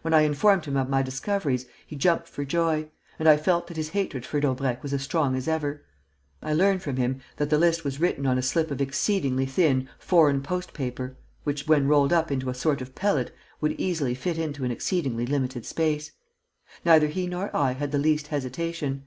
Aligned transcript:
When 0.00 0.14
I 0.14 0.22
informed 0.22 0.64
him 0.64 0.78
of 0.78 0.88
my 0.88 1.02
discoveries, 1.02 1.66
he 1.86 1.94
jumped 1.94 2.26
for 2.26 2.42
joy; 2.42 2.88
and 3.18 3.28
I 3.28 3.36
felt 3.36 3.66
that 3.66 3.76
his 3.76 3.90
hatred 3.90 4.24
for 4.24 4.40
Daubrecq 4.40 4.82
was 4.82 4.94
as 4.94 5.02
strong 5.02 5.36
as 5.36 5.46
ever. 5.46 5.84
I 6.40 6.54
learnt 6.54 6.80
from 6.80 6.96
him 6.96 7.20
that 7.36 7.50
the 7.50 7.58
list 7.58 7.84
was 7.84 8.00
written 8.00 8.24
on 8.24 8.38
a 8.38 8.42
slip 8.42 8.70
of 8.70 8.80
exceedingly 8.80 9.44
thin 9.44 9.90
foreign 9.98 10.40
post 10.42 10.72
paper, 10.72 11.18
which, 11.44 11.68
when 11.68 11.86
rolled 11.86 12.14
up 12.14 12.32
into 12.32 12.48
a 12.48 12.54
sort 12.54 12.80
of 12.80 12.94
pellet, 12.94 13.30
would 13.60 13.78
easily 13.78 14.14
fit 14.14 14.38
into 14.38 14.64
an 14.64 14.70
exceedingly 14.70 15.26
limited 15.26 15.66
space. 15.66 16.12
Neither 16.86 17.08
he 17.08 17.26
nor 17.26 17.54
I 17.54 17.72
had 17.72 17.92
the 17.92 17.98
least 17.98 18.28
hesitation. 18.28 19.02